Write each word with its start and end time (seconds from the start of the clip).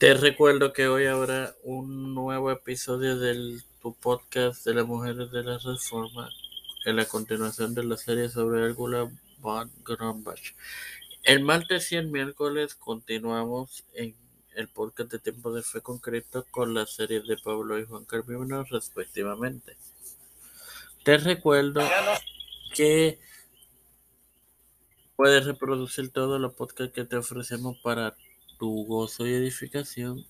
Te 0.00 0.14
recuerdo 0.14 0.72
que 0.72 0.88
hoy 0.88 1.04
habrá 1.04 1.54
un 1.62 2.14
nuevo 2.14 2.50
episodio 2.50 3.18
del 3.18 3.62
tu 3.82 3.92
podcast 3.92 4.64
de 4.64 4.72
las 4.72 4.86
mujeres 4.86 5.30
de 5.30 5.44
la 5.44 5.58
reforma 5.58 6.30
en 6.86 6.96
la 6.96 7.04
continuación 7.04 7.74
de 7.74 7.84
la 7.84 7.98
serie 7.98 8.30
sobre 8.30 8.64
Angela 8.64 9.10
von 9.40 9.70
Grumbach. 9.84 10.54
El 11.22 11.44
martes 11.44 11.92
y 11.92 11.96
el 11.96 12.06
miércoles 12.06 12.74
continuamos 12.76 13.84
en 13.92 14.16
el 14.54 14.68
podcast 14.68 15.12
de 15.12 15.18
Tiempo 15.18 15.52
de 15.52 15.62
Fe 15.62 15.82
Concreto 15.82 16.46
con 16.50 16.72
la 16.72 16.86
serie 16.86 17.20
de 17.20 17.36
Pablo 17.36 17.78
y 17.78 17.84
Juan 17.84 18.06
Carvino 18.06 18.64
respectivamente. 18.64 19.76
Te 21.04 21.18
recuerdo 21.18 21.82
que 22.74 23.18
puedes 25.14 25.44
reproducir 25.44 26.10
todos 26.10 26.40
los 26.40 26.54
podcasts 26.54 26.94
que 26.94 27.04
te 27.04 27.18
ofrecemos 27.18 27.76
para 27.82 28.16
tu 28.60 28.84
gozo 28.84 29.26
y 29.26 29.32
edificación, 29.32 30.22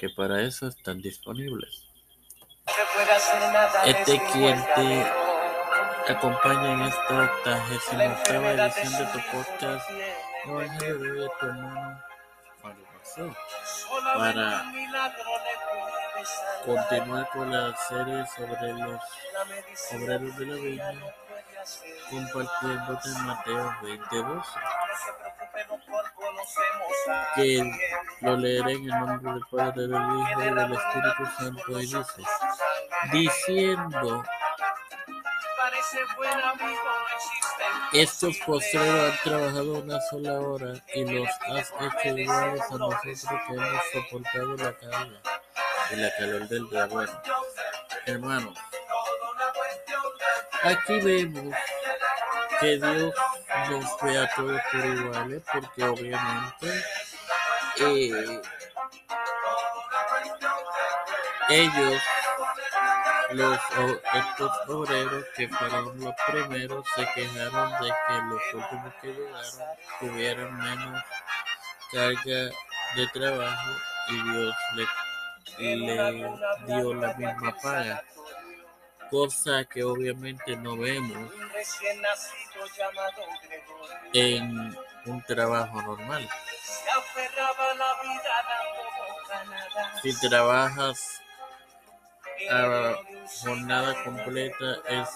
que 0.00 0.08
para 0.16 0.40
eso 0.40 0.66
están 0.66 1.02
disponibles. 1.02 1.84
Este 3.84 4.18
quien 4.32 4.64
te 4.74 6.12
acompaña 6.12 6.72
en 6.72 6.82
esta 6.82 7.24
octagésima 7.24 8.06
octava 8.06 8.52
edición 8.52 8.92
de 8.92 9.04
tu 9.12 9.18
podcast 9.30 9.90
Evangelio 10.46 11.14
de 11.14 11.28
tu 11.38 11.46
hermano 11.46 12.00
para 14.14 14.64
continuar 16.64 17.28
con 17.28 17.52
la 17.52 17.76
serie 17.76 18.24
sobre 18.34 18.72
los 18.72 19.00
obreros 19.92 20.36
de 20.38 20.46
la 20.46 20.54
Biblia 20.56 21.12
compartiéndote 22.10 23.08
Mateo 23.26 23.76
22 23.82 24.46
que 27.34 27.62
lo 28.20 28.36
leeré 28.36 28.72
en 28.72 28.84
el 28.84 29.00
nombre 29.00 29.32
del 29.32 29.42
Padre, 29.50 29.86
del 29.86 29.92
Hijo 29.92 30.42
y 30.42 30.54
del 30.54 30.72
Espíritu 30.72 31.26
Santo, 31.36 31.80
y 31.80 31.86
dice, 31.86 32.22
diciendo, 33.12 34.24
estos 37.92 38.36
postreros 38.38 39.12
han 39.12 39.22
trabajado 39.22 39.72
una 39.74 40.00
sola 40.10 40.32
hora 40.40 40.72
y 40.94 41.04
los 41.04 41.28
has 41.48 41.72
hecho 41.80 42.18
iguales 42.18 42.60
a 42.62 42.78
nosotros 42.78 43.00
que 43.02 43.54
hemos 43.54 43.82
soportado 43.92 44.56
la 44.56 44.72
carga 44.72 45.20
y 45.90 45.96
la 45.96 46.16
calor 46.16 46.48
del 46.48 46.68
dragón. 46.70 47.10
Hermanos, 48.06 48.58
aquí 50.62 51.00
vemos 51.00 51.54
que 52.60 52.76
Dios 52.78 53.14
nos 53.70 54.00
ve 54.02 54.18
a 54.18 54.34
todos 54.34 54.60
por 54.72 54.84
iguales, 54.84 55.42
porque 55.52 55.84
obviamente 55.84 56.84
eh, 57.80 58.40
ellos, 61.50 62.02
los 63.32 63.58
estos 64.14 64.68
obreros 64.68 65.24
que 65.36 65.48
fueron 65.48 66.00
los 66.00 66.14
primeros, 66.26 66.84
se 66.94 67.06
quejaron 67.14 67.72
de 67.82 67.88
que 67.88 68.14
los 68.28 68.54
últimos 68.54 68.94
que 69.00 69.08
llegaron 69.08 69.76
tuvieran 70.00 70.58
menos 70.58 71.02
carga 71.92 72.50
de 72.96 73.06
trabajo 73.12 73.70
y 74.08 74.22
Dios 74.30 74.56
le 75.58 76.66
dio 76.66 76.94
la 76.94 77.14
misma 77.14 77.56
paga 77.62 78.02
cosa 79.10 79.64
que 79.64 79.84
obviamente 79.84 80.56
no 80.56 80.76
vemos 80.76 81.30
en 84.12 84.76
un 85.06 85.22
trabajo 85.22 85.82
normal. 85.82 86.28
Si 90.02 90.28
trabajas 90.28 91.20
a 92.50 92.96
jornada 93.42 94.04
completa 94.04 94.76
es 94.88 95.08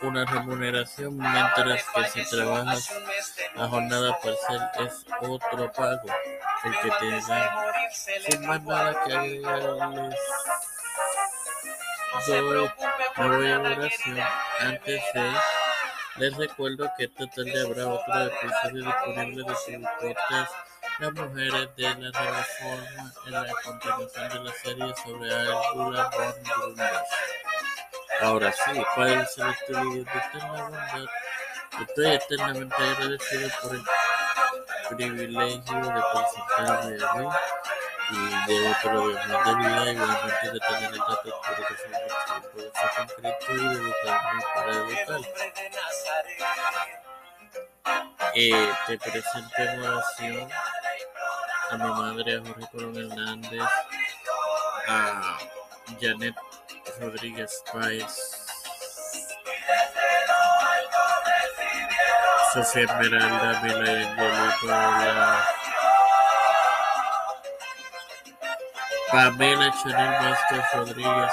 una 0.00 0.24
remuneración, 0.24 1.16
mientras 1.16 1.84
que 1.84 2.04
si 2.24 2.30
trabajas 2.30 2.92
a 3.56 3.68
jornada 3.68 4.18
parcial 4.20 4.70
es 4.80 5.06
otro 5.20 5.72
pago 5.72 6.08
el 6.64 6.80
que 6.80 6.90
te 6.90 7.10
dan. 7.28 7.50
Sin 7.92 8.46
más 8.46 8.62
nada 8.62 9.04
que 9.04 9.12
agregarles 9.12 10.18
doy, 12.26 12.70
a 13.16 13.26
oración. 13.26 14.18
Antes 14.60 15.02
de, 15.14 15.32
les 16.16 16.36
recuerdo 16.36 16.90
que 16.96 17.04
esta 17.04 17.26
tarde 17.26 17.60
habrá 17.60 17.88
otro 17.88 18.26
episodio 18.26 18.84
disponible 18.84 19.44
de 19.44 19.54
su 19.54 19.82
podcast 20.00 20.52
Las 20.98 21.12
mujeres 21.12 21.68
de 21.76 21.82
la 21.82 22.10
reforma 22.10 23.12
en 23.26 23.32
la 23.32 23.46
continuación 23.64 24.28
de 24.28 24.44
la 24.44 24.52
serie 24.52 24.94
sobre 25.04 25.34
Angela 25.34 26.10
von 26.10 26.34
Grumbach. 26.42 27.04
Ahora 28.20 28.52
sí, 28.52 28.82
Padre 28.94 29.26
Celestial 29.26 29.86
y 29.86 29.94
Dios 29.94 30.06
de 30.06 30.18
eterna 30.18 30.62
bondad, 30.62 31.04
estoy 31.80 32.06
eternamente 32.06 32.74
agradecido 32.76 33.48
por 33.62 33.74
el 33.74 34.96
privilegio 34.96 35.76
de 35.76 36.02
presentarme 36.12 37.04
a 37.04 37.14
mí 37.14 37.28
de 38.46 38.70
otro 38.70 39.08
de 39.08 39.14
más 39.14 39.46
de 39.46 39.54
vida, 39.54 39.92
igualmente 39.92 40.50
de 40.50 40.60
tener 40.60 40.92
el 40.92 40.98
dato 40.98 41.22
que 41.22 41.74
tiempo 41.74 42.56
de 42.56 42.70
ser 42.72 42.90
concreto 42.96 43.52
y 43.52 43.68
de 43.68 43.74
educarme 43.74 44.42
para 44.54 44.72
educar. 44.72 45.20
Eh, 48.34 48.72
te 48.86 48.98
presento 48.98 49.56
en 49.58 49.82
oración 49.82 50.48
a 51.70 51.76
mi 51.76 51.84
madre, 51.84 52.36
a 52.36 52.40
Jorge 52.40 52.68
Colón 52.72 52.96
Hernández, 52.96 53.62
a 54.88 55.38
Janet 56.00 56.34
Rodríguez 57.00 57.62
Páez, 57.72 58.42
Sofía 62.52 62.84
Esmeralda, 62.84 63.60
Mila 63.62 63.92
y 63.92 64.04
Angelito, 64.04 65.61
Pamela 69.12 69.70
Chanel 69.72 70.10
Vázquez 70.22 70.64
Rodríguez, 70.72 71.32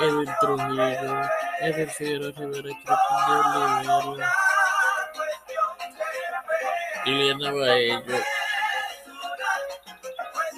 Edwin 0.00 0.34
Trujillo, 0.40 1.30
Edwin 1.60 1.90
Figueroa 1.90 2.32
Rivera, 2.34 2.72
Cristian 2.82 3.44
Olivero, 3.56 4.26
Liliana 7.04 7.50
Baello, 7.52 8.18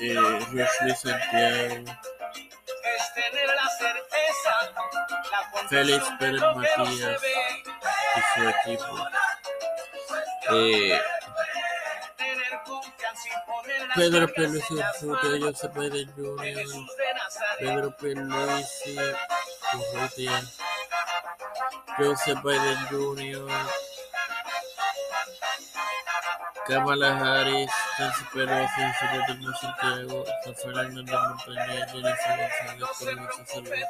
eh, 0.00 0.94
Santiago, 1.02 1.84
Félix 5.68 6.04
Pérez 6.20 6.42
Matías 6.54 7.22
y 8.16 8.20
su 8.34 8.48
equipo. 8.48 8.94
Eh, 10.52 11.00
Pedro 13.96 14.26
Urrutia, 14.26 15.40
Joseph 15.40 15.74
Biden 15.74 16.08
Jr., 16.16 16.86
Pedro 17.58 17.90
Pierluisi 17.98 18.96
Urrutia, 19.74 20.38
Joseph 21.98 22.42
Biden 22.42 22.78
Jr., 22.88 23.48
Kamala 26.66 27.10
Harris, 27.18 27.70
Nancy 27.98 28.24
Pelosi, 28.32 28.82
Secretario 29.00 29.52
Santiago, 29.60 30.24
Rafael 30.46 30.78
Hernández 30.78 31.18
Montañez, 31.28 31.92
Jennifer 31.92 32.78
González, 32.78 33.86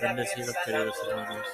Bendecidos 0.00 0.56
queridos 0.64 0.96
hermanos. 1.08 1.46